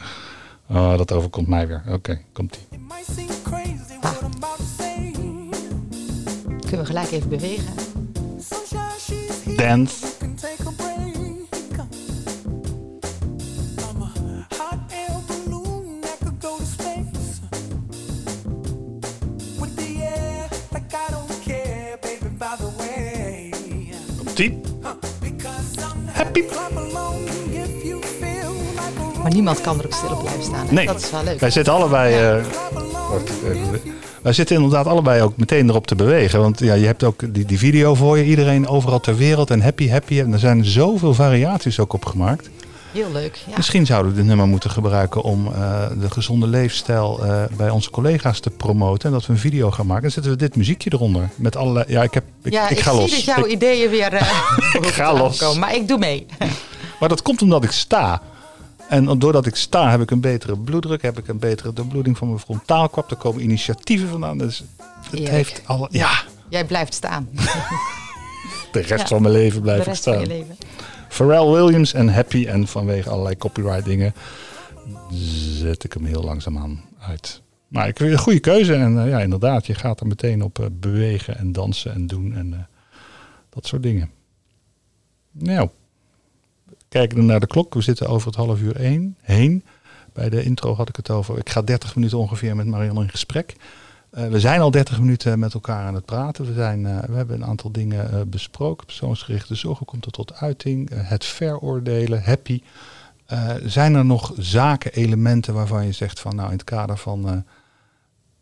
[0.72, 1.82] Oh, dat overkomt mij weer.
[1.88, 2.78] Oké, komt ie.
[6.60, 7.74] Kunnen we gelijk even bewegen.
[9.56, 10.06] Dance.
[24.18, 24.60] Komt ie.
[26.12, 26.42] happy.
[29.32, 30.66] Maar niemand kan er ook stil op blijven staan.
[30.66, 30.72] hè?
[30.72, 31.40] Nee, Dat is wel leuk.
[31.40, 32.14] wij zitten allebei...
[32.14, 32.44] eh,
[33.10, 33.80] wacht even.
[34.22, 36.40] wij zitten inderdaad allebei ook meteen erop te bewegen.
[36.40, 38.24] Want ja, je hebt ook die, die video voor je.
[38.24, 40.20] Iedereen overal ter wereld en happy, happy.
[40.20, 42.50] En er zijn zoveel variaties ook op gemaakt.
[42.92, 43.36] Heel leuk.
[43.46, 43.56] Ja.
[43.56, 45.52] Misschien zouden we dit nummer moeten gebruiken om eh,
[46.00, 49.08] de gezonde leefstijl eh, bij onze collega's te promoten.
[49.08, 50.02] En dat we een video gaan maken.
[50.02, 51.28] Dan zetten we dit muziekje eronder.
[51.34, 51.84] Met allerlei.
[51.88, 53.10] Ja, ik, heb, ik, ja, ik ik, ga zie los.
[53.10, 54.26] dat jouw Ik- ideeën weer eh
[54.80, 55.56] ik ga los.
[55.58, 56.26] Maar ik doe mee.
[57.00, 58.22] Maar dat komt omdat ik sta.
[58.92, 62.28] En doordat ik sta heb ik een betere bloeddruk, heb ik een betere doorbloeding van
[62.28, 63.10] mijn frontaalkwap.
[63.10, 64.38] Er komen initiatieven vandaan.
[64.38, 64.64] Dus
[65.10, 67.28] het heeft alle, ja, Jij blijft staan.
[68.72, 70.14] de rest Ja, van mijn leven blijf de ik rest staan.
[70.14, 70.56] van je leven.
[71.08, 72.46] Pharrell Williams en Happy.
[72.46, 74.14] En vanwege allerlei copyright dingen
[75.58, 77.42] zet ik hem heel langzaamaan uit.
[77.68, 78.74] Maar ik vind het een goede keuze.
[78.74, 82.34] En eh, ja, inderdaad, je gaat er meteen op eh, bewegen en dansen en doen.
[82.34, 82.58] En eh,
[83.50, 84.10] dat soort dingen.
[85.30, 85.68] Nou,
[86.92, 87.74] kijken naar de klok.
[87.74, 89.64] We zitten over het half uur één, heen.
[90.12, 91.38] Bij de intro had ik het over.
[91.38, 93.56] Ik ga 30 minuten ongeveer met Marianne in gesprek.
[94.10, 96.46] Eh, we zijn al 30 minuten met elkaar aan het praten.
[96.46, 98.86] We, zijn, eh, we hebben een aantal dingen eh, besproken.
[98.86, 100.90] Persoonsgerichte zorg, hoe komt het tot uiting?
[100.92, 102.62] Het veroordelen, happy.
[103.64, 107.44] Zijn er nog zaken, elementen waarvan je zegt van nou in het kader van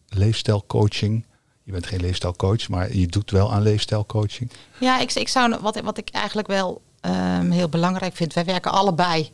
[0.08, 1.24] leefstijlcoaching.
[1.62, 4.50] Je bent geen leefstijlcoach, maar je doet wel aan leefstijlcoaching.
[4.80, 8.34] Ja, ik, ik zou, wat, wat ik eigenlijk wel ehm, heel belangrijk vind.
[8.34, 9.30] Wij werken allebei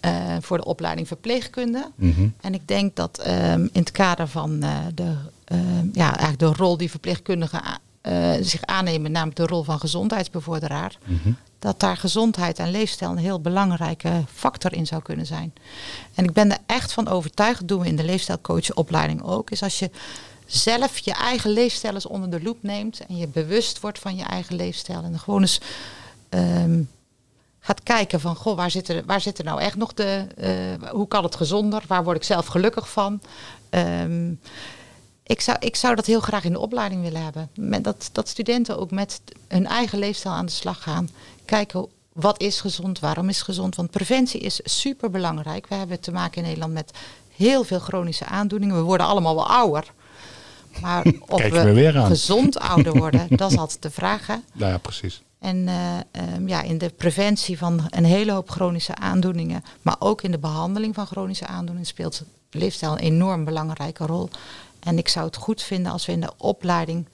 [0.00, 1.90] eh, voor de opleiding verpleegkunde.
[1.94, 2.28] Mhm.
[2.40, 6.52] En ik denk dat ehm, in het kader van eh, de, ehm, ja, eigenlijk de
[6.62, 7.62] rol die verpleegkundigen
[8.00, 11.32] eh, zich aannemen, namelijk de rol van gezondheidsbevorderaar, Mhm.
[11.58, 15.52] dat daar gezondheid en leefstijl een heel belangrijke factor in zou kunnen zijn.
[16.14, 19.62] En ik ben er echt van overtuigd, dat doen we in de leefstijlcoachopleiding ook, is
[19.62, 19.90] als je
[20.46, 24.24] zelf je eigen leefstijl eens onder de loep neemt en je bewust wordt van je
[24.24, 25.60] eigen leefstijl en gewoon eens
[27.64, 30.90] gaat kijken van, goh, waar zit er, waar zit er nou echt nog de, eh,
[30.90, 33.20] hoe kan het gezonder, waar word ik zelf gelukkig van?
[33.70, 34.32] Ehm,
[35.22, 37.50] ik zou, ik zou dat heel graag in de opleiding willen hebben.
[37.54, 41.08] Met dat, dat studenten ook met hun eigen leefstijl aan de slag gaan.
[41.44, 43.76] Kijken wat is gezond, waarom is gezond.
[43.76, 45.66] Want preventie is super belangrijk.
[45.66, 46.90] We hebben te maken in Nederland met
[47.36, 48.76] heel veel chronische aandoeningen.
[48.76, 49.92] We worden allemaal wel ouder.
[50.80, 52.06] Maar of Kijk we weer aan.
[52.06, 54.26] gezond ouder worden, dat is altijd de vraag.
[54.26, 54.36] Hè?
[54.52, 55.22] Nou ja, precies.
[55.42, 60.22] En eh, ehm, ja, in de preventie van een hele hoop chronische aandoeningen, maar ook
[60.22, 64.28] in de behandeling van chronische aandoeningen speelt leefstijl een enorm belangrijke rol.
[64.80, 67.06] En ik zou het goed vinden als we in de opleiding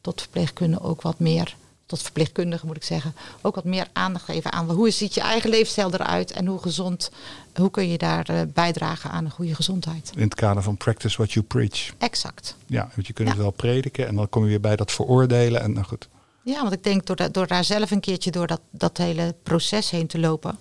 [0.00, 4.52] tot verpleegkundige ook wat meer, tot verpleegkundige moet ik zeggen, ook wat meer aandacht geven
[4.52, 7.10] aan hoe ziet je eigen leefstijl eruit en hoe gezond,
[7.54, 10.10] hoe kun je daar eh, bijdragen aan een goede gezondheid.
[10.14, 11.92] In het kader van practice what you preach.
[11.98, 12.56] Exact.
[12.66, 13.34] Ja, want je kunt Ja.
[13.34, 15.60] het wel prediken en dan kom je weer bij dat veroordelen.
[15.62, 16.08] En nou goed,
[16.48, 19.34] Ja, want ik denk door, da- door daar zelf een keertje door dat, dat hele
[19.42, 20.58] proces heen te lopen,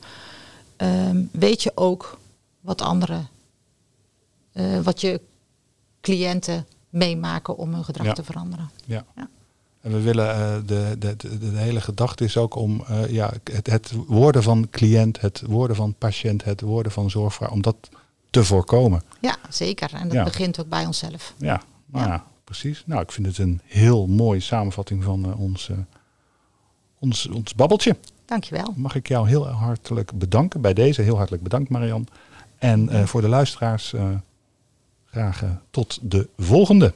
[0.76, 2.17] ehm, weet je ook
[2.62, 3.21] wat andere,
[4.52, 5.21] eh, wat je
[6.02, 8.13] cliënten meemaken om hun gedrag Ja.
[8.13, 8.69] te veranderen.
[8.86, 9.06] Ja.
[9.15, 9.30] Ja.
[9.82, 13.34] En we willen, eh, de, de, de, de hele gedachte is ook om eh, ja,
[13.43, 17.76] het, het worden van cliënt, het worden van patiënt, het worden van zorgvraag, om dat
[18.30, 19.02] te voorkomen.
[19.21, 19.93] Ja, zeker.
[19.93, 20.23] En dat Ja.
[20.23, 21.34] begint ook bij onszelf.
[21.38, 22.26] Ja, nou ja.
[22.48, 22.84] Precies.
[22.86, 25.78] Nou, ik vind het een heel mooie samenvatting van eh, ons, eh,
[27.00, 27.98] ons, ons babbeltje.
[28.26, 28.74] Dankjewel.
[28.76, 30.62] Mag ik jou heel hartelijk bedanken.
[30.62, 32.08] Bij deze heel hartelijk bedankt, Marian.
[32.58, 33.94] En eh, voor de luisteraars
[35.06, 36.94] graag tot de volgende.